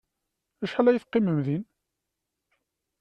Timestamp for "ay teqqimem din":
0.87-1.63